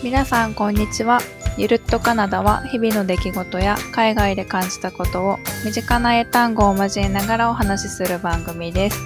[0.00, 1.18] 皆さんこんにちは。
[1.56, 8.98] ゆるっとカナダは日々の出来事や海外で感じたことを身近な英単語を交えながらお話しする番組です。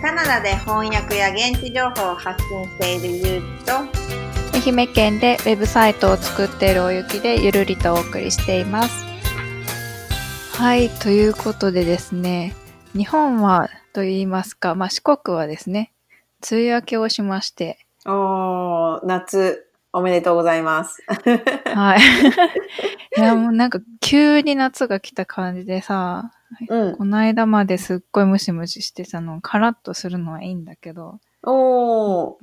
[0.00, 3.72] カナダで翻訳や現地情報を発信しているゆうと
[4.54, 9.04] 愛媛県でウェブサイトを作っているおゆきでゆるりとお送りしています。
[10.52, 12.54] はい、ということでですね、
[12.94, 15.92] 日本はと言いますか、まあ、四国はですね、
[16.48, 19.65] 梅雨明けをしまして、おー、夏
[19.96, 21.02] おめでとうございます。
[21.74, 22.00] はい。
[23.16, 26.32] いや、もうなんか急に夏が来た感じでさ、
[26.68, 26.96] うん。
[26.96, 32.34] この間まですっごいムシムシしてたの、カラッとするのはいいんだけど、おー、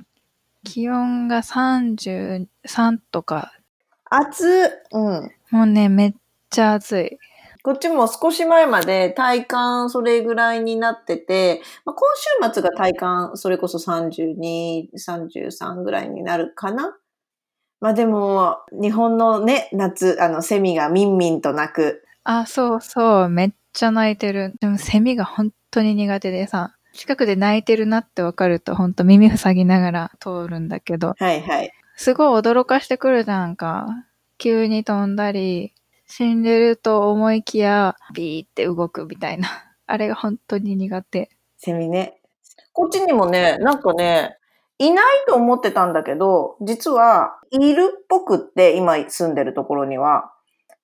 [0.64, 2.48] 気温が33
[3.12, 3.52] とか、
[4.10, 5.32] 暑うん。
[5.52, 6.14] もうね、めっ
[6.50, 7.18] ちゃ暑い。
[7.62, 16.96] こっちも少し前まで体感それぐらいになってて、まあ、今週末が体感それこそ32、33ぐらいになるかな。
[17.80, 22.04] まあでも、日本のね、夏、あの、セミがミンミンと鳴く。
[22.24, 24.54] あ、そうそう、めっちゃ泣いてる。
[24.60, 31.72] でもセミが本当に苦手でさ、近くで泣いてるなってわかると本当耳塞ぎながら通るんだけど、はいはい。
[31.96, 33.86] すごい驚かしてくるじゃんか。
[34.38, 35.74] 急に飛んだり、
[36.06, 39.48] 死んでると思いきや、ビーって動くみたいな。
[39.86, 41.30] あれが本当に苦手。
[41.58, 42.20] セミね。
[42.72, 44.38] こっちにもね、なんかね、
[44.86, 50.30] いないと思ってたんだけど、実は、いるっぽくって、今住んでるところには。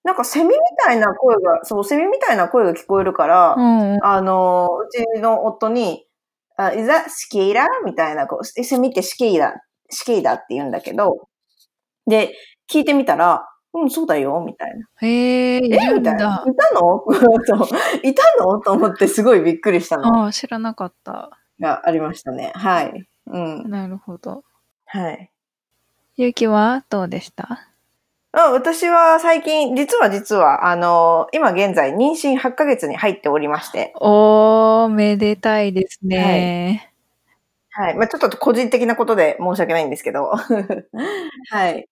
[0.02, 4.04] なんかセミみたいな声が、そう、セミみたいな声が聞こえるから、うんうん。
[4.04, 6.06] あの、うちの夫に、
[6.56, 7.66] あ、いざ、スキーラ？
[7.84, 9.54] みたいな、こう、セミってスキーラ、
[9.90, 11.28] スキーだって言うんだけど、
[12.06, 12.34] で、
[12.70, 14.86] 聞いてみたら、うん、そうだよ、みたいな。
[15.00, 16.44] へえ、いえるんみたいな。
[16.44, 16.54] だい。
[16.56, 17.04] たの？
[18.02, 18.60] いたの？
[18.64, 21.30] と思ってすごいびっくりしたのああ、知らなかった。
[21.60, 22.52] がありましたね。
[22.54, 23.09] はい。
[23.30, 23.70] うん。
[23.70, 24.44] なるほど。
[24.86, 25.30] はい。
[26.16, 27.70] ゆうきはどうでした？
[28.32, 36.92] あ私は最近、実は実は、あの、今現在妊娠8ヶ月に入っておりまして、おー、めでたいですね。
[37.70, 37.96] はい。
[37.96, 40.30] まあちょっと個人的なことで申し訳ないんですけど。
[41.50, 41.88] はい。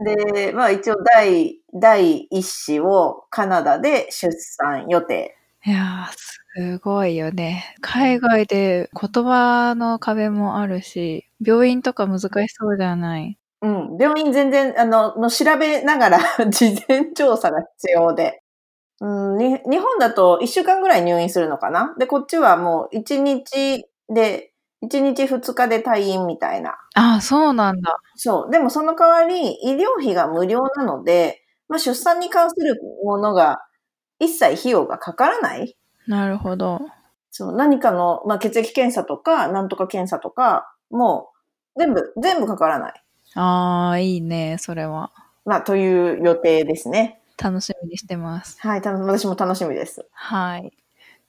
[0.00, 5.37] で、まあ一応第、第一子をカナダで出産予定。
[5.66, 6.12] いやー、
[6.76, 7.74] すごいよね。
[7.80, 13.38] 海外で言葉の壁もあるし、病院とか難しそうじゃない？
[13.62, 13.96] うん。
[14.00, 18.40] 病院全然、あの、の調べながら 事前調査が必要で。
[19.00, 21.94] うん、に日本だと1週間ぐらい入院するのかな？
[21.98, 24.52] で、こっちはもう1日で、
[24.82, 26.76] 1日2日で退院みたいな。
[26.96, 27.98] ああ、そうなんだ。
[28.16, 28.50] そう。
[28.52, 33.58] でもその代わり医療費が無料なので、まあ出産に関するものが
[34.18, 35.76] 一切費用がかからない。
[36.06, 36.80] なるほど。
[37.30, 37.52] そう。
[37.52, 41.30] 何かの、まあ血液検査とか、なんとか検査とか、も
[41.76, 43.02] う全部、全部かからない。
[43.34, 45.12] ああ、いいね、それは。
[45.44, 47.20] まあという予定ですね。
[47.42, 48.58] 楽しみにしてます。
[48.60, 48.82] はい。
[48.82, 50.06] た私も楽しみです。
[50.12, 50.72] はい。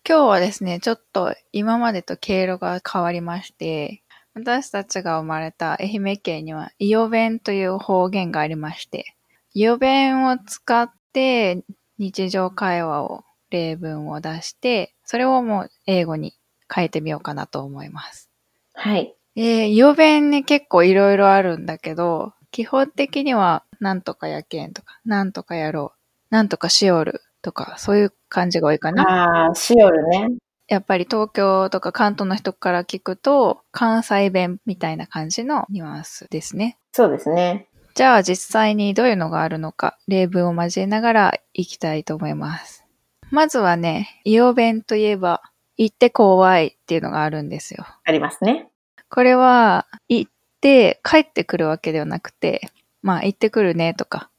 [0.07, 4.01] 今日はですね、ちょっと今までと経路が変わりまして、
[4.33, 9.15] 私たちが生まれた愛媛県には、イオ弁という方言がありまして、
[9.53, 11.63] イオ弁を使って
[11.99, 16.33] 日常会話を、例文を出して、それをもう英語に
[16.73, 18.29] 変えてみようかなと思います。
[18.73, 19.15] はい。
[19.35, 25.99] えー、イオ弁ね結構いろいろあるんだけど、基本的には、なんとかやけんとか、なんとかやろう、
[26.29, 29.03] なんとかしおるとか、そういう感じが多いかな。
[29.03, 30.29] ああ、シオルね。
[30.67, 36.77] やっぱり東京とか関東の人から聞くと、関西弁みたいな感じのニュアンスですね。
[36.91, 37.68] そうですね。
[37.99, 42.85] じゃあ実際にどういうのがあるのか、例文を交えながらいきたいと思います。
[43.29, 45.41] まずはね、イオ弁といえば、
[45.75, 47.85] 行って怖いっていうのがあるんですよ。
[48.05, 48.69] ありますね。
[49.09, 52.71] これは、行って帰ってくるわけではなくて、
[53.01, 54.29] まあ行ってくるねとか、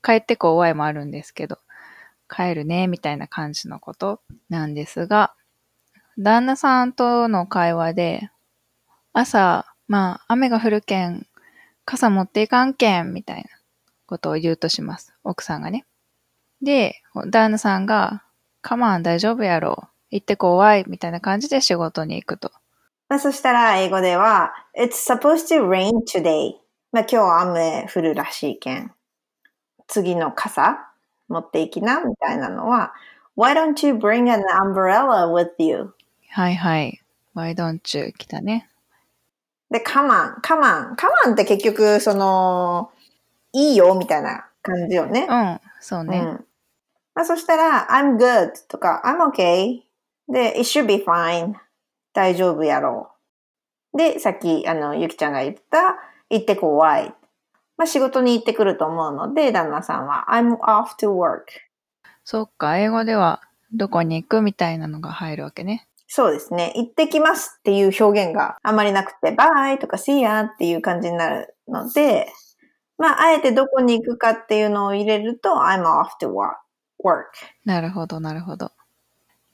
[0.00, 1.58] 帰って怖いもあるんですけど、
[2.28, 5.34] 帰るねみたいな感じのことなんですが、
[6.18, 8.30] 旦那さんとの会話で、
[9.12, 11.26] 朝、まあ雨が降るけん、
[11.88, 13.48] 傘持っていかんけんみたいな
[14.04, 15.14] ことを言うとします。
[15.24, 15.86] 奥さんがね。
[16.60, 17.00] で、
[17.30, 18.24] 旦那さんが、
[18.60, 19.88] カマン大丈夫やろ。
[20.10, 22.52] 行って怖いみたいな感じで仕事に行くと。
[23.08, 26.56] まあ、そしたら英語では、It's supposed to rain today.
[26.92, 28.92] まあ、今日雨降るらしいけん。
[29.86, 30.90] 次の傘
[31.28, 32.92] 持っていきなみたいなのは、
[33.34, 35.94] Why don't you bring an umbrella with you?
[36.32, 37.00] はいはい。
[37.34, 38.12] Why don't you?
[38.12, 38.67] 来たね。
[39.70, 40.96] で、come on, come on.
[40.96, 42.90] come on って結局、その、
[43.52, 45.26] いいよみたいな感じよね。
[45.28, 46.18] うん、そうね。
[46.18, 46.44] うん。
[47.14, 49.80] まあ、そしたら、I'm good とか、I'm okay.
[50.28, 51.54] で、it should be fine.
[52.12, 53.10] 大丈夫やろ
[53.94, 53.98] う。
[53.98, 55.96] で、さっき、あの、ゆきちゃんが言った、
[56.30, 57.14] 行って怖い。
[57.76, 61.44] まあ仕事に行ってくると思うので、旦那さんは I'm off to work.
[62.24, 63.40] そっか、英語では
[63.72, 65.87] どこに行くみたいなのが入るわけね。
[66.08, 66.72] そうですね。
[66.74, 72.32] 行ってきますっていう表現があまりなくて、バイとか see ya っていう感じになるので、
[72.96, 77.26] まあ、あえてどこに行くかっていうのを入れると、I'm off to work.
[77.64, 78.72] なるほど、なるほど。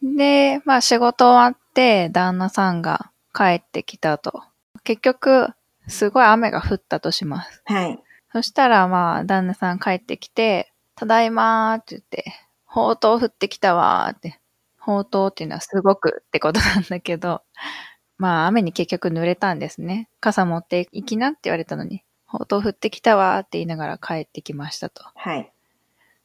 [0.00, 4.42] で、まあ仕事終わって旦那さんが帰ってきたと。
[4.84, 5.48] 結局、
[5.88, 7.62] すごい雨が降ったとします。
[7.64, 8.02] はい。
[8.32, 12.24] そしたらまあ旦那さん帰ってきて、ただいまーって言って、
[12.64, 14.38] ほうとう降ってきたわーって。
[14.84, 17.42] ほうとうっていうのはすごくってことなんだけど、
[18.18, 20.10] まあ雨に結局濡れたんですね。
[20.20, 25.02] 傘持って行きなって言われたのに、ほうとう降ってきたわーって言いながら帰ってきましたと。
[25.14, 25.50] はい。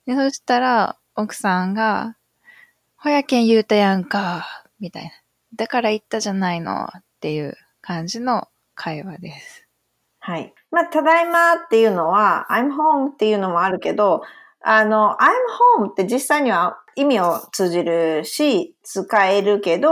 [0.06, 2.18] で、そしたら、奥さんが、
[2.98, 4.46] ほやけん言うたやんか、
[4.80, 5.12] みたいな。
[5.56, 9.68] だから言ったじゃないの、っていう感じの会話です。
[10.20, 10.54] はい。
[10.70, 14.22] まあ、ただいまっていうのは、I'm home っていうのもあるけど、
[14.62, 19.92] あの、I'm home って実際には意味を通じるし、使えるけど、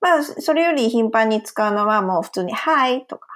[0.00, 3.26] まあ、それより頻繁に使うのはもう普通に Hi とか。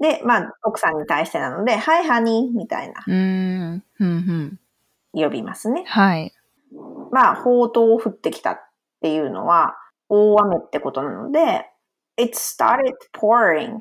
[0.00, 4.58] で、まあ、奥さんに対してなので、Hi honey みたいなうーん、ふんふん。
[5.12, 5.84] 呼びますね。
[5.86, 6.32] はい。
[7.10, 8.60] まあ、砲塔を降ってきたっ
[9.00, 9.76] ていうのは、
[10.08, 11.66] 大雨ってことなので、
[12.16, 13.78] it started pouring.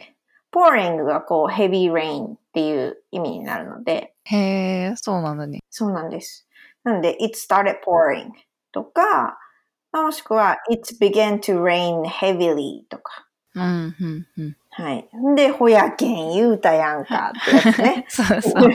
[0.52, 5.60] pouring がこう、heavy rain っていう意味になるので、へえ、そうなんだね。
[5.70, 6.48] そうなんです。
[6.84, 8.32] なので、it started pouring
[8.72, 9.38] とか、
[9.92, 13.28] まあもしくは、it began to rain heavily とか。
[13.56, 14.56] うん、ふん、ふん。
[14.72, 15.08] はい。
[15.36, 18.06] で、ほやけん言うたやんかってやつね。
[18.10, 18.72] そうそう。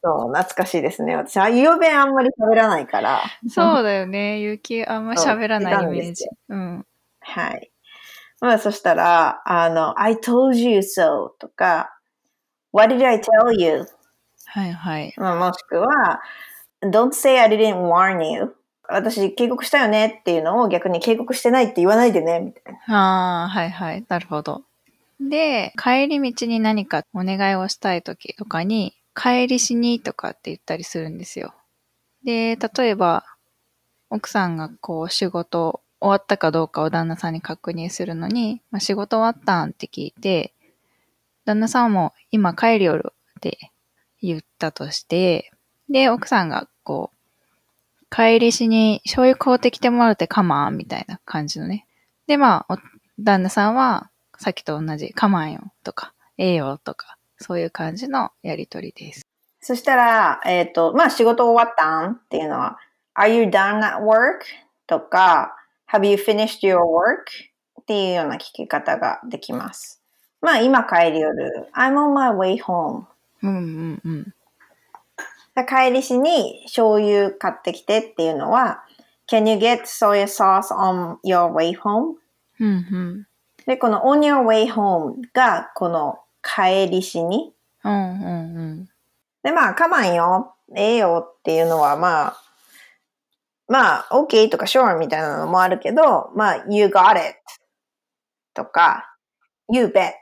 [0.00, 1.16] そう、懐かしいですね。
[1.16, 3.20] 私、あ、ゆうべんあんまり喋らないから。
[3.48, 4.38] そうだよね。
[4.40, 6.24] ゆうきあんま喋らないイメージ。
[6.48, 6.86] うん。
[7.20, 7.70] はい。
[8.40, 11.97] まあ、そしたら、あの、I told you so とか、
[12.72, 13.86] What did I tell you?
[14.46, 15.14] はいはい。
[15.16, 16.20] まあ、もしくは、
[16.82, 18.54] Don't say I didn't warn you.
[18.88, 23.42] 私、警告したよねっていうのを逆に警告してないって言わないでね、みたいな。
[23.42, 24.04] ああ、はいはい。
[24.08, 24.62] なるほど。
[25.20, 31.54] で、帰り道に何かお願いをしたい時とかに、帰りしにとかって言ったりするんですよ。
[32.24, 33.24] で、例えば、
[34.10, 40.54] 奥さんがこう仕事終わったかどうかを旦那さんに確認するのに、まあ、仕事終わったんって聞いて、
[41.48, 43.70] 旦那さんも今帰りよるって
[44.20, 45.50] 言ったとして、
[45.88, 51.86] で、奥さんがこう、帰りしに醤油買うてきてもらうてかまんみたいな感じのね。
[52.26, 52.78] で、まあ、
[53.18, 59.22] 旦那さんは、さっきと同じ、かまんよとか、ええよとか、そういう感じのやりとりです。
[59.62, 62.76] そしたら、えっ、と、まあ、仕事終わったんっていうのは、
[63.18, 64.40] Are you done at work?
[64.86, 65.56] とか、
[65.90, 67.48] Have you finished your work?
[67.80, 69.97] っていうような聞き方ができます。
[70.40, 73.04] まあ、今帰り夜、I'm on my way home.
[73.42, 74.34] うんうんうん。
[75.66, 78.84] 帰りしに醤油買ってきてっていうのは、
[79.28, 82.14] Can you get soy sauce on your way home?
[82.60, 83.26] うんうん。
[83.66, 87.52] で、この on your way home がこの帰りしに。
[87.84, 88.88] うんうんうん。
[89.42, 92.42] で、まあ、かまんよ、ええよっていうのはまあ、
[93.68, 97.36] まあ、OK とか sure みたいなのもあるけど、まあ、you got it
[98.54, 99.14] とか、
[99.70, 100.12] you bet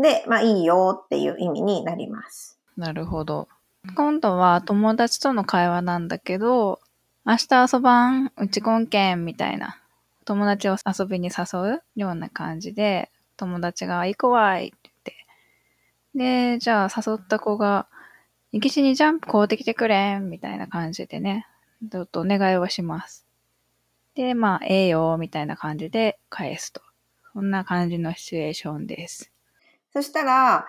[0.00, 2.58] で、まあ、いいよっていう意味になります。
[2.76, 3.48] なるほど。
[3.96, 6.80] 今度は友達との会話なんだけど、
[7.24, 8.32] 明日遊ばん？
[8.36, 9.24] うちこんけん？
[9.24, 9.80] みたいな。
[10.24, 16.54] 友達を遊びに誘うような感じで、友達が行こわいって言って。
[16.54, 17.86] で、じゃあ誘った子が、
[18.52, 21.46] 行きしにジャンプ買うてきてくれんみたいな感じでね、
[21.90, 23.26] ちょっとお願いをします。
[24.14, 26.82] で、まあ、ええよ、みたいな感じで返すと。
[27.38, 29.30] そんな感じのシチュエーションです。
[29.92, 30.66] そしたら、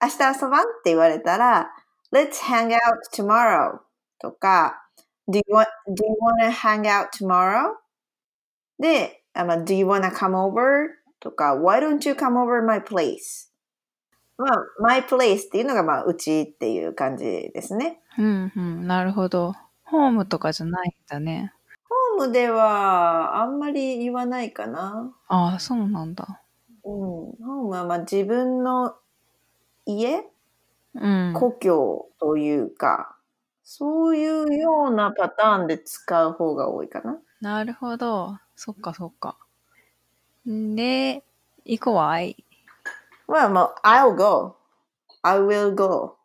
[0.00, 1.70] 明日遊ばんって言われたら、
[2.10, 2.78] Let's hang out
[3.14, 3.80] tomorrow
[4.18, 4.88] とか、
[5.28, 7.74] Do you, want, do you wanna hang out tomorrow?
[8.78, 10.86] で、Do you wanna come over?
[11.20, 13.50] とか、Why don't you come over my place?
[14.38, 18.00] まあ、my place っていうのが、まあ、うちっていう感じですね。
[18.16, 19.52] うんうん、なるほど。
[19.84, 21.52] ホームとかじゃないんだね。
[22.16, 25.14] ムでは、あんまり言わないかな。
[25.28, 26.42] ああ、そうなんだ。
[26.84, 26.92] うん。
[26.92, 28.96] ホームは、まあ、自分の
[29.84, 30.24] 家
[30.94, 31.32] うん。
[31.34, 33.16] 故郷というか、
[33.62, 37.18] そういうようなパターンで使う方が多いかな。
[37.40, 38.38] なるほど。
[38.54, 39.36] そっかそっか。
[40.46, 41.22] で、
[41.64, 42.44] 行こわい。
[43.28, 44.56] まあ、まあ、I'll go.
[45.22, 46.16] I will go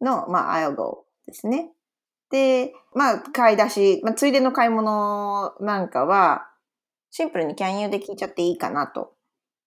[0.00, 1.70] の、まあ、I'll go ですね。
[2.30, 6.48] で、まあ、買い出し、まあ、ついでの買い物なんかは、
[7.10, 9.14] シンプルに can you で聞いちゃっていいかなと。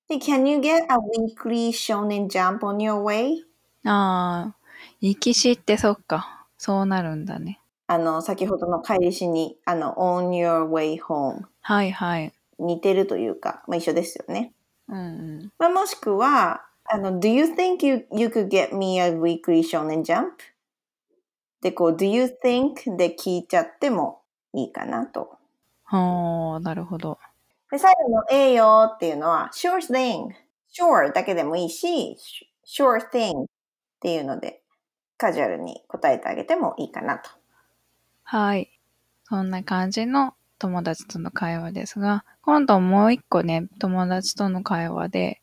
[0.07, 3.37] で、can you get a weekly shonen jump on your way?
[3.85, 4.55] ああ、
[4.99, 6.47] 行きしってそっか。
[6.57, 7.61] そうなるんだね。
[7.87, 12.33] あの、先ほどの帰りしに、あの、on your way home はいはい。
[12.59, 14.53] 似てるというか、まあ、一緒ですよね。
[14.89, 14.99] うんう
[15.43, 15.51] ん。
[15.57, 20.31] まあ、もしくは、あの、do you think you, you could get me a weekly shonen jump?
[21.61, 24.21] で、こう、do you think で聞いちゃっても
[24.53, 25.37] いいかなと。
[25.83, 27.17] ほー、なるほど。
[27.71, 30.29] で、最後のええよっていうのは、sure thing。
[30.71, 32.17] sure だけでもいいし、
[32.65, 33.45] sure thing っ
[33.99, 34.61] ていうので、
[35.17, 37.29] カジュアルに答えてあげてもいいかなと。
[38.23, 38.71] はい。
[39.23, 45.41] そんな感じの友達との会話ですが、今度もう一個ね、友達との会話で、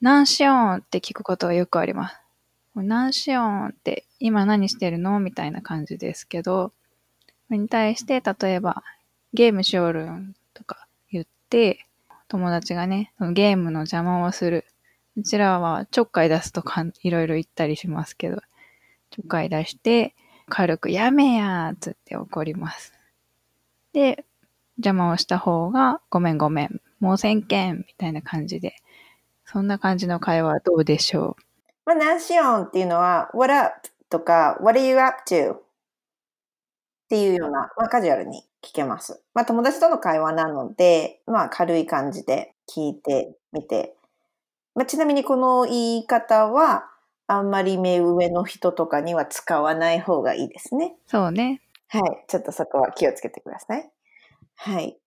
[0.00, 2.23] 何しよんって聞くことがよくあります。
[2.82, 5.20] 何しよんって、今何してるの？
[5.20, 6.72] みたいな感じですけど、
[7.48, 8.82] それに対して、例えば、
[9.34, 11.86] ゲームしよるんとか言って、
[12.28, 14.64] 友達がね、ゲームの邪魔をする。
[15.16, 18.38] うちらはちょっかい出すとかいろいろ言ったりしますけど、
[19.10, 20.14] ちょっかい出して、
[20.48, 22.92] 軽くやめやーっつって怒ります。
[23.92, 24.24] で、
[24.78, 28.76] 邪魔をした方が、ごめんごめん、もうせんけん、みたいな感じで、
[29.46, 31.43] そんな感じの会話はどうでしょう？
[31.86, 35.54] まあ、何しよんっていうのは、what up とか、what are you up to?
[35.54, 35.62] っ
[37.08, 39.22] ていうような、まあ、カジュアルに聞けます。
[39.34, 43.94] まあ、友達との会話なので、まあ、軽い感じで聞いてみて。
[44.74, 46.90] まあ、ちなみにこの言い方は、
[47.26, 50.94] あんまり目上の人とかには使わない方がいいですね。
[51.06, 51.62] うそうね。
[51.88, 52.24] はい。
[52.28, 53.90] ちょっとそこは気をつけてください。
[54.56, 54.98] はい。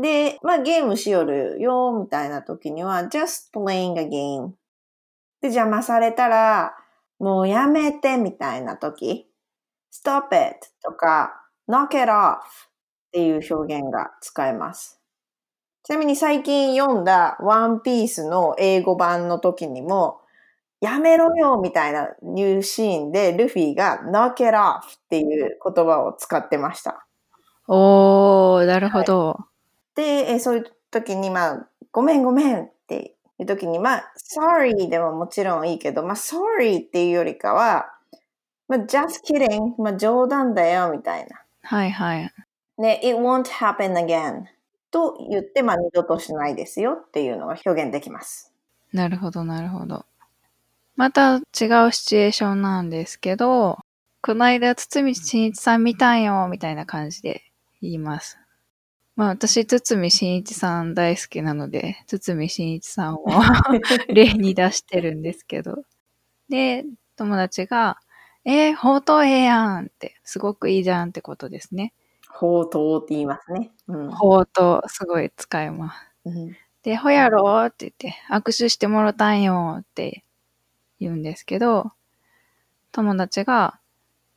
[0.00, 4.52] で、まあゲームしよるよ、みたいな時には、just playing a game.
[5.40, 6.74] で、邪魔されたら、
[7.18, 9.26] もうやめて、みたいな時、
[9.92, 12.40] stop it とか、knock it off っ
[13.12, 15.00] ていう表現が使えます。
[15.82, 20.20] ちなみに最近読んだワンピースの英語版の時にも、
[20.80, 27.06] やめろよみたいなニューシーンでルフィが knock it off っていう言葉を使ってました。
[27.68, 29.38] おー、なるほど。
[29.94, 37.92] で、えそういう時にまあ、ごめんごめんっていう時にまあ、sorry でももちろんいいけど、まあ、sorry っていうよりかは、
[38.68, 41.42] まあ、just kidding まあ、冗談だよみたいな。
[41.62, 42.32] はいはい。
[42.78, 44.44] で、it won't happen again
[44.90, 48.52] と言って、まあ、二度としないですよっていうのが表現できます。
[48.92, 50.04] なるほど、なるほど。
[50.96, 51.42] また違う
[51.92, 53.78] シチュエーションなんですけど、
[54.22, 57.42] この間、堤真一さん見たんよ、みたいな感じで
[57.80, 58.39] 言います。
[59.20, 63.26] まあ私、堤真一さん大好きなので、堤真一さんを
[64.08, 65.84] 例に出してるんですけど。
[66.48, 66.86] で、
[67.16, 67.98] 友達が、
[68.46, 71.92] えー、ほうとうええやんって、すごくいいじゃんってことですね。
[72.30, 73.72] ほうとうって言いますね。
[73.88, 74.10] うん。
[74.10, 75.98] ほうとう、すごい使えます。
[76.24, 80.24] うんで、ほやろって言って、握手してもろたんよって
[80.98, 81.92] 言うんですけど、
[82.90, 83.78] 友達が、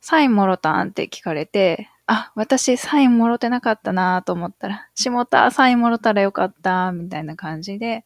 [0.02, 8.04] サインもろたんって聞かれて、あ、私サインもろてなかったなと思ったら、しもた、サインもろたらよかった、みたいな感じで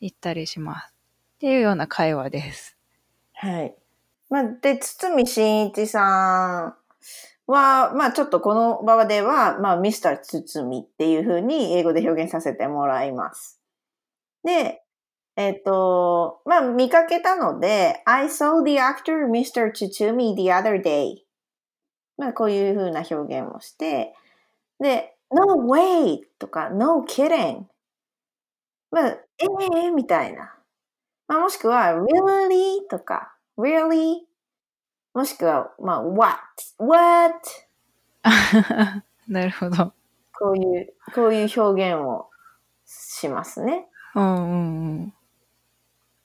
[0.00, 0.92] 言ったりします。
[1.36, 2.76] っていうような会話です。
[3.32, 3.74] はい。
[4.28, 6.74] まあ、で、堤真一さ
[7.46, 13.60] んは、まあ、ちょっとこの場では、まあ、ミスター堤っていう風に英語で表現させてもらいます。
[14.44, 14.82] で、
[15.36, 19.72] えっ、と、まあ、見かけたので、I saw the actor Mr.
[19.72, 21.27] Tsumi the other day.
[22.18, 24.12] まあ、こういう風な表現をして、
[24.80, 26.20] で、no way!
[26.38, 27.64] とか、no kidding!
[28.90, 29.46] まあ、え
[29.86, 30.54] えみたいな。
[31.28, 32.88] まあ、もしくは、really?
[32.90, 34.20] とか、really?
[35.14, 36.38] もしくは、まあ、what?
[36.78, 37.34] what?
[39.28, 39.92] なるほど。
[40.38, 42.28] こういう、こういう表現を
[42.84, 43.86] しますね。
[44.14, 44.54] うんうんう
[45.06, 45.14] ん。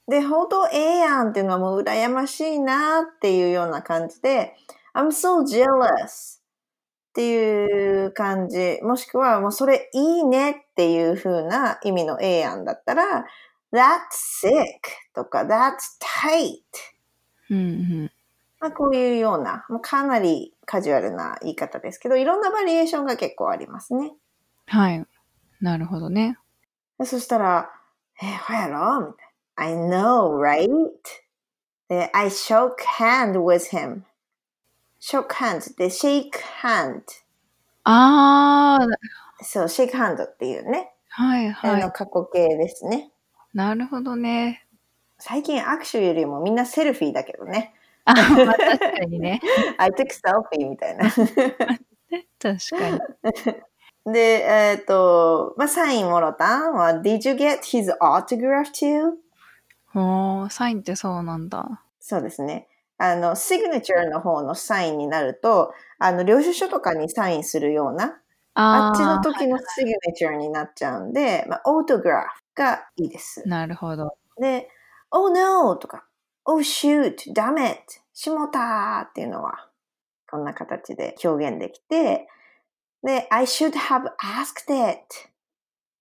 [0.08, 4.56] で、ほんとええやんっていうのはもう羨ましいなっていうような感じで、
[4.94, 13.26] I'm so jealous っていう感じ、もしくはもうそれいいねっていう風な意味のええやんだったら、
[13.72, 14.00] That's
[14.44, 14.54] sick
[15.16, 16.62] とか That's tight
[17.50, 17.62] うんう
[18.06, 18.12] ん。
[18.60, 24.14] まあ、こういうような、もうかなりカジュアルな言い方ですけど、いろんなバリエーションが結構ありますね。
[24.68, 25.06] はい。
[25.60, 26.38] なるほどね。
[26.98, 27.70] でそしたら、
[28.22, 29.02] え、ほやろ？
[29.02, 29.14] み
[29.58, 29.98] たいな。
[30.00, 30.70] I know, right?
[31.90, 34.04] で、I shook hand with him.
[35.04, 36.32] Shook hand で shake
[36.62, 37.02] hand.
[37.84, 40.94] あー、そう、shake hand っていうね。
[41.10, 41.92] はいあのはい。
[41.92, 43.12] 過去形ですね。
[43.54, 44.66] なるほどね。
[45.20, 47.74] 最近握手よりもみんなセルフィーだけどね。
[48.06, 49.42] あ、まあ、確かにね。
[49.78, 51.12] I took selfie みたいな。
[51.12, 51.28] 確
[52.40, 54.14] かに。
[54.14, 56.70] で、えっ、と、まあ、サインもろた？
[56.70, 59.12] んは、Did you get his autograph too?
[59.96, 61.84] おー、サインってそうなんだ。
[62.00, 62.68] そうですね。
[63.04, 68.18] あの、シグネチャーの方のサインになると、あの、領収書とかにサインするような、
[68.54, 73.46] あっちの時のシグネチャーになっちゃうんで、まあ、オートグラフがいいです。
[73.46, 74.16] なるほど。
[74.40, 74.70] で、
[75.12, 75.76] oh no!
[75.76, 76.06] とか、
[76.46, 77.16] oh shoot!
[77.34, 77.78] damn it!
[78.14, 79.68] しもたーっていうのは、
[80.32, 82.30] こんな形で表現できて、
[83.06, 85.02] で、I should have asked it!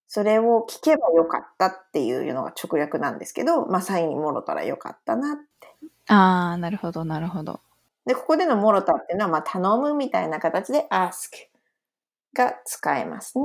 [0.06, 5.71] それを聞けばよかったっていうのが直訳なんですけど、まあ、サインにもろたらよかったなって。
[6.08, 7.60] ああ、なるほど、なるほど。
[8.06, 11.30] で、ここでのもろたっていうのは、まあ、頼むみたいな形で ask
[12.34, 13.44] が使えますね。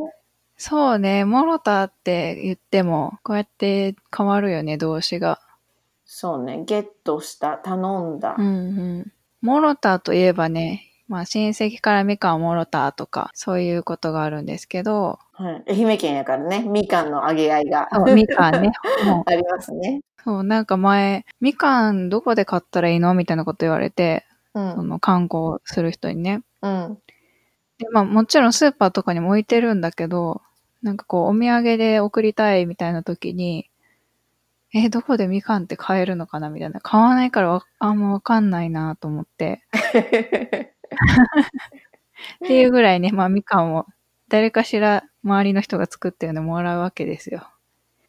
[0.57, 5.39] そうね、もろたって言っても、こうやって変わるよね、動詞が。
[6.05, 8.35] そうね、ゲットした、頼んだ。
[8.37, 8.49] うんう
[9.01, 9.11] ん。
[9.41, 18.71] もろたといえばね、まあ親戚からみかんをもろたとか、そういうことがあるんですけど、はい、愛媛県やからね、みかんのあげ合いがみかんね、
[19.25, 20.01] ありますね。
[20.23, 24.75] そう、なんか前、みかんどこで買ったらいいのみたいなこと言われて、うん。
[24.75, 26.41] その観光する人にね。
[26.61, 26.97] うん。
[27.77, 30.41] で、まあもちろんスーパーとかにも置いてるんだけど、
[30.81, 33.69] なんかこうお土産で送りたいみたいな時に、
[34.73, 36.81] え、どこでみかんって買えるのかなみたいな。
[36.81, 39.63] 買わないからわあんまわかんないなと思って。
[42.45, 43.85] っていうぐらいね、まあみかんを
[44.29, 47.47] 誰かしら周りの人が作ってるのもらうわけですよ。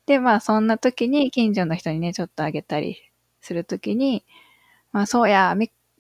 [0.07, 2.99] で、まあそんな時に近所の人にね、ちょっとあげたり
[3.43, 4.25] する時に、
[4.93, 5.57] まあそうや、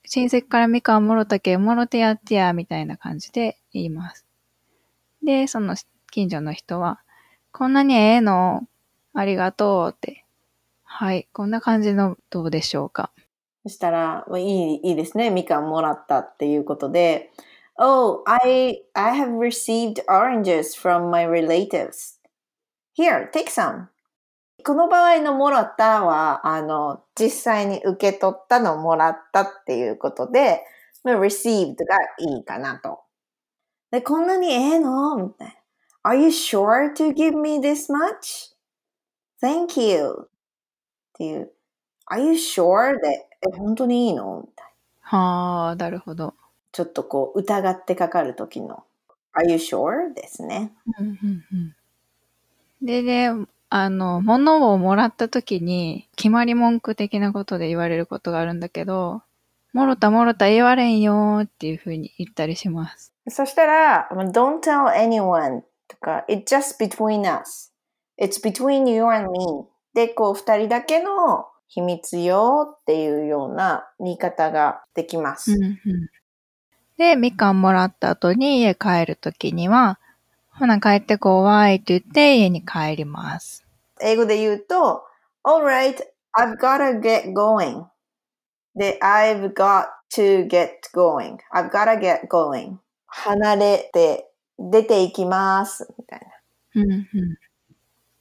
[0.06, 4.26] 親戚からみかんもろたけ、もろてやってや、みたいな感じで言います。
[5.24, 5.76] で、その
[6.10, 7.00] 近所の人は、
[7.52, 8.62] こんなにええの？
[9.14, 10.24] ありがとうって。
[10.84, 13.12] はい、こんな感じのどうでしょうか？
[13.64, 15.30] そしたら、まあいい、いいですね。
[15.30, 17.30] みかんもらったっていうことで、
[17.80, 22.18] Oh, I, I have received oranges from my relatives.
[22.96, 23.88] Here, take some.
[24.64, 30.62] この場合のもらったは、あの、実際に受け取ったのをもらったっていうことで、
[31.04, 33.00] まあ received がいいかなと。
[33.90, 35.48] で、こんなにええのみたい
[36.04, 36.12] な。
[36.12, 38.54] Are you sure to give me this much?
[39.42, 40.28] Thank you.
[40.28, 40.28] っ
[41.18, 41.52] ていう。
[42.10, 43.00] Are you sure?
[43.00, 44.42] で、え、本当にいいの？
[44.46, 45.18] みたいな。
[45.18, 46.34] はあ、なるほど。
[46.72, 48.84] ちょっとこう、疑ってかかる時の。
[49.34, 50.14] Are you sure?
[50.14, 50.72] ですね。
[50.98, 51.74] うんうんうん
[52.80, 53.30] でね、
[53.70, 59.22] あの、物をもらった時に、決まり文句的なことで言われることがあるんだけど、
[59.72, 63.12] もろたもろた言われんよーっていう風に言ったりします。
[63.26, 67.72] そしたら、まあ Don't tell anyone とか、It's just between us.
[68.16, 69.38] It's between you and me.
[69.92, 75.52] で、こう、二人だけの秘密よっていうような言い方ができます。
[75.52, 75.78] うんうん
[76.98, 80.00] で、みかんもらった後に家帰る時には、
[80.50, 83.64] ほな帰ってこわいって言って家に帰ります。
[84.00, 85.04] 英語で言うと、
[85.44, 85.98] Alright,
[86.36, 87.84] I've gotta get going.
[88.74, 91.36] で、I've got to get going.
[91.52, 92.78] I've gotta get going.
[93.06, 94.28] 離れて、
[94.58, 95.86] 出ていきます。
[95.96, 96.20] みたい
[96.74, 96.82] な。
[96.82, 97.08] うんうん。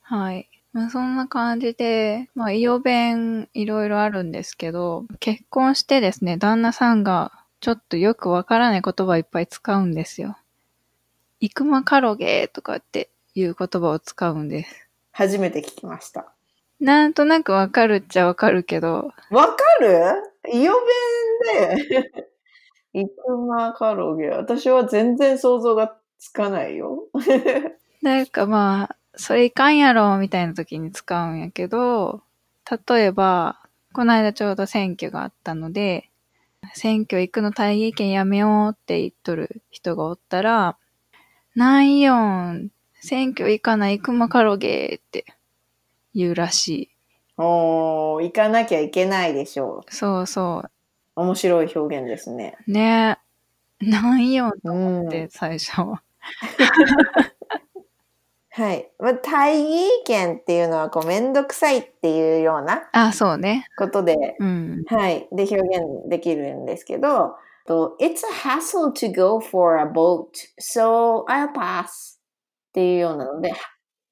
[0.01, 0.49] はい。
[0.77, 10.37] まあ、そんな感じで、まあ、イオ弁いろいろあるんですけど、結婚してですね、旦那さんがちょっとよくわからない言葉をいっぱい使うんですよ。
[11.39, 14.87] イクマカロゲーとかっていう言葉を使うんです。
[15.13, 16.31] 初めて聞きました。
[16.79, 19.97] なんとなくわかるっちゃわかるけど、わかる？
[20.53, 20.73] イオ
[21.53, 22.13] 弁で、
[22.93, 24.29] イクマカロゲ。
[24.29, 27.05] 私は全然想像がつかないよ。
[28.03, 32.21] なんかまあ、それいかんやろみたいな時に使うんやけど、
[32.87, 33.59] 例えば、
[33.93, 36.09] この間ちょうど選挙があったので、
[36.73, 40.77] 選挙行くの大義権やめようって言っとる人がおったら、
[41.55, 45.25] なんよん、選挙行かないくまかろげって
[46.13, 46.91] 言うらし
[47.37, 49.95] おー、行かなきゃいけないでしょい。
[49.95, 50.63] そうそ
[51.15, 52.57] 面白い表現ですね。
[52.67, 52.71] う。
[52.71, 53.17] ね
[53.79, 55.07] なんよんとうん。
[55.07, 56.01] って最初は。
[58.57, 58.89] はい。
[58.97, 63.67] まあ、大義意見っていうのは、こう、めんどくさいっていうようなあ、そうね。
[63.77, 64.83] ことで、うん。
[64.87, 65.27] はい。
[65.31, 67.35] で、表現できるんですけど、
[67.67, 72.19] と It's a hassle to go for a boat, so I'll pass っ
[72.73, 73.53] ていうようなので、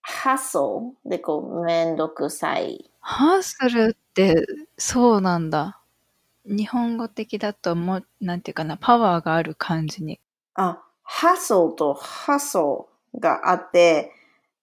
[0.07, 2.91] hassle でこう、めんどくさい。
[2.99, 4.45] ハッスルって、
[4.77, 5.79] そうなんだ。
[6.45, 10.19] 日本語的だともう、なんていうかな、パワーがある感じに。
[10.53, 12.85] あ、hassle と hustle
[13.19, 14.11] があって、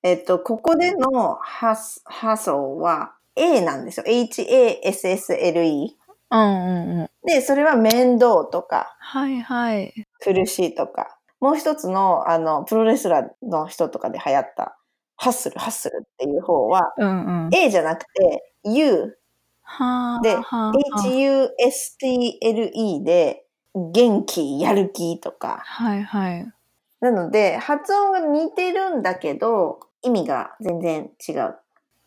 [0.02, 4.04] えっと、ここでの hus- hustle は A なんですよ。
[4.06, 5.96] H-A-S-S-L-E。
[6.30, 7.10] うんうんうん。
[7.26, 9.94] で、それは面倒とかはいはい。
[10.20, 11.16] 苦しいとか。
[11.40, 14.76] もう一つの、あの、プロレスラーの人とかで流行った、
[15.16, 17.54] ハッスル、ハッスルっていう方は、うんうん。
[17.54, 19.16] A じゃなくて、U、
[19.62, 20.20] はあ。
[20.22, 20.72] で、はあ、
[21.06, 25.60] HUSTLE で、元気、やる気とか。
[25.64, 26.52] はいはい。
[27.00, 31.56] なので、発音が似てるんだけど、意味が全然違う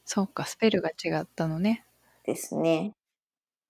[0.06, 1.84] そうか、スペルが違ったのね。
[2.24, 2.94] ですね。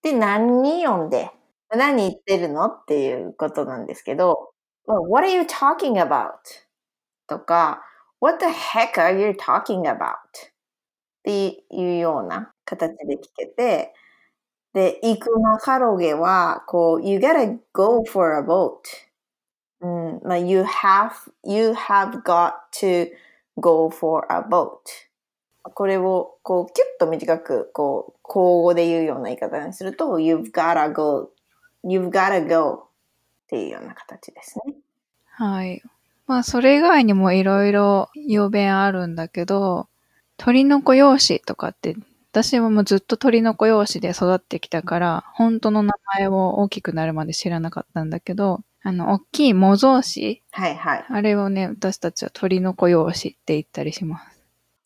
[0.02, 1.32] で、何読んで、
[1.70, 4.52] 何言ってるのっていうことなんですけど、
[4.86, 6.32] What are you talking about?
[7.28, 7.82] とか、
[8.20, 9.96] What the heck are you talking about?
[9.96, 10.20] っ
[11.24, 13.94] ていうような形で聞けて、
[14.74, 18.82] で、行くマカロゲは、こう、You gotta go for a boat.
[19.82, 21.12] うん、まあ、You have,
[21.44, 23.10] you have got to
[23.58, 24.80] go for a boat.
[25.63, 31.32] これを、こう、キュッと短く、こう、口語で言うような言い方にすると、You've gotta go,
[31.84, 34.76] you've gotta go っていうような形ですね。
[35.26, 35.82] はい。
[36.28, 39.88] まあ、それ以外にもいろいろ要弁あるんだけど、
[40.38, 41.96] 鳥の子養子とかって、
[42.32, 51.06] 私はもうずっと鳥の子養子で育ってきたから、本当の名前を大きくなるまで知らなかったんだけど、あの、大きい模造紙はいはい。
[51.10, 54.39] あれをね、私たちは鳥の子養子って言ったりします。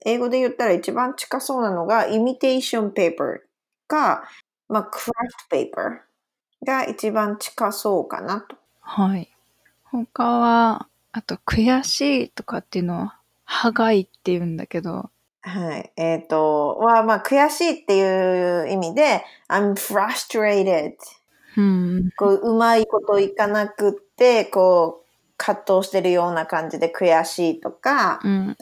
[0.05, 3.41] 英語で言ったら一番近そうなのが、imitation paper
[3.88, 4.23] か、
[4.69, 5.99] まあ、craft paper
[6.65, 8.55] が一番近そうかなと。
[8.79, 9.29] はい。
[9.83, 15.09] 他は、あと、悔しいとかっていうのは、はがいって言うんだけど、
[15.41, 15.91] はい。
[15.97, 20.93] えっ、と、は、まあ、悔しいっていう意味で、I'm frustrated.
[21.57, 25.05] うん、こう、うまいこといかなくって、こう、
[25.38, 28.57] 葛藤してるような感じで悔しいとか、うん、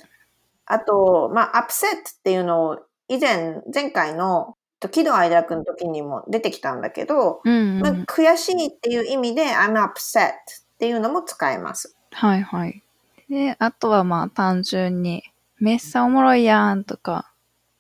[0.66, 4.56] あと、まあ、upset っていうのを、以前、前回の、
[4.92, 10.34] 喜怒哀楽の時にも出てきたんだけど、うん、まあ、悔しいっていう意味で、I'm upset っ
[10.78, 11.96] ていうのも使えます。
[12.12, 12.84] はいはい。
[13.30, 15.24] で、あとはまあ単純に、
[15.60, 17.32] めっさおもろいやんとか、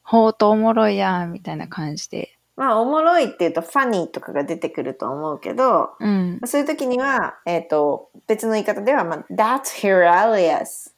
[0.01, 2.36] ほうとおもろいやんみたいな感じで。
[2.57, 6.41] まあ、おもろいっていうと、ファニーとかが出てくると思うけど、うん。
[6.45, 10.91] そういう時には、えっ、と、別の言い方では、まあ、That's hilarious.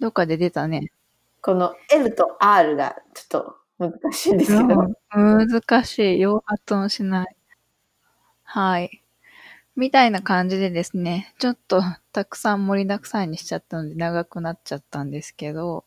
[0.00, 0.90] どっかで出たね。
[1.42, 4.80] この L と R がちょっと難しいんですけど、
[5.14, 6.20] うん難しい。
[6.20, 7.36] よう発音しない。
[8.44, 9.02] はい。
[9.76, 15.84] みたいな感じでですね、ちょっとたくさん盛りだくさんにしちゃったので長くなっちゃったんですけど、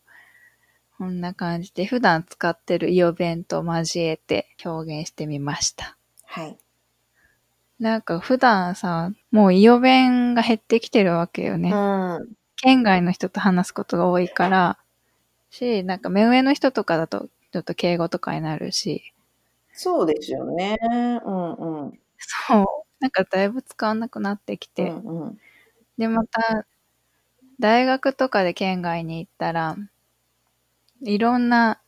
[0.98, 5.96] こんな感じで普段使ってるイオ弁と交えて表現してみました。
[6.24, 6.58] はい。
[7.78, 11.70] なんか普段さ、もうイオ弁が減ってきてるわけよね。
[11.72, 11.74] う
[12.24, 12.32] ん。
[12.56, 14.78] 県外の人と話すことが多いから、
[15.50, 19.14] し、なんか目上の人とかだとちょっと敬語とかになるし、
[19.72, 20.76] そうですよね。
[20.82, 22.00] うんうん。
[22.18, 22.66] そう。
[23.00, 24.90] なんかだいぶ使わなくなってきうて。
[24.90, 25.38] んうん。
[25.98, 26.66] で、また、
[27.60, 29.76] 大学とかで県外に行ったら、
[31.02, 31.80] いろんな、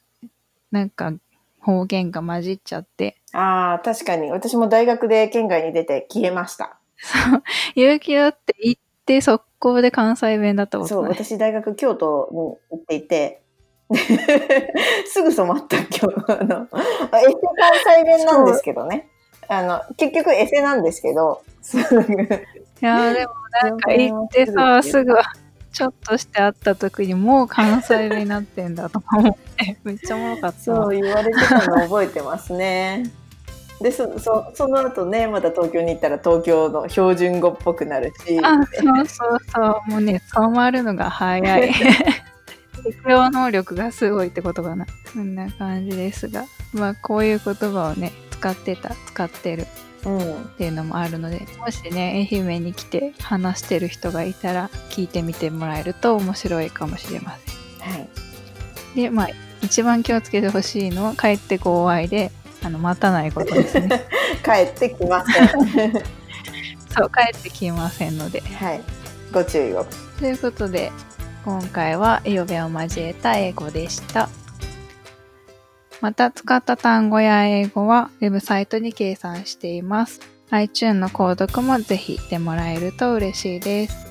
[0.71, 1.13] なんか
[1.61, 4.31] 方言が混じっちゃって、ああ、確かに。
[4.31, 6.79] 私も大学で県外に出て消えました。
[7.75, 11.25] 勇気だって行って速攻で関西弁だったこそう、とない。
[11.25, 12.29] 私大学京都
[12.71, 13.43] に行っていて、
[15.07, 16.05] すぐ染まった今日。
[16.41, 16.69] あの、
[17.11, 17.33] あエセ
[17.85, 19.09] 関西弁なんですけどね。
[19.49, 22.03] あの、結局エセなんですけど、すぐ。
[22.81, 25.15] いやーでもなんか行ってさ、 すぐ、
[25.73, 30.85] ちょっとして会った時にもう関西弁になってんだとか思って、 めっちゃおもろかったわ。
[30.87, 33.11] そう言われてたの覚えてますね。
[33.81, 39.91] でそそその後ねまた東京に行ったら東京の標準語っぽくなるしあ、そうそうそう。
[39.91, 41.73] もうね、染まるのが早い。
[42.85, 44.87] 適応能力がすごいってことかな。
[45.13, 46.45] そんな感じですが。
[46.73, 57.93] まあ、こういう言葉をね、使ってた、使ってるうん、っていうのもあるので、もしね、愛媛に来て話してる人がいたら、聞いてみてもらえると面白いかもしれません。
[57.93, 58.09] はい、
[58.97, 59.29] で、まあ、
[59.63, 62.31] 一番気をつけてほしいのは、帰ってこう愛で、
[62.63, 64.07] あの、待たないことですね。
[64.45, 65.49] 帰ってきません
[66.91, 68.41] そう、帰ってきませんので。
[68.41, 68.99] はい
[69.33, 69.87] ご注意を
[70.19, 70.91] ということで、
[71.45, 74.28] 今回はイオベを交えた英語でした。
[76.01, 80.21] また使った単語や英語はウェブサイトに計算しています。
[80.51, 84.07] iTune の購読もぜひしてもらえると嬉しいです。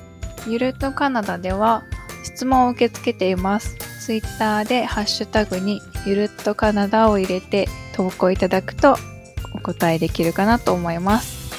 [0.46, 1.82] ゆるっとカナダでは
[2.22, 3.76] 質問を受け付けています。
[4.04, 8.96] Twitter でハッシュタグにゆるっとカナダを入れて投稿いただくと
[9.54, 11.52] お答えできるかなと思います。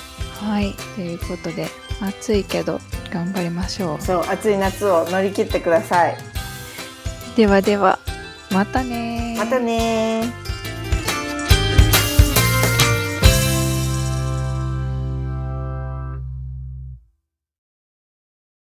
[0.43, 0.73] はい。
[0.95, 1.67] ということで、
[2.01, 2.79] 暑いけど
[3.11, 4.01] 頑張りましょう。
[4.01, 6.17] そう暑い夏を乗り切ってください
[7.35, 7.99] ではでは、
[8.51, 9.39] またねー。
[9.39, 10.48] またねー。